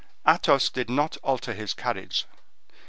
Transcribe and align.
Athos 0.27 0.71
did 0.71 0.89
not 0.89 1.15
alter 1.17 1.53
his 1.53 1.75
carriage. 1.75 2.25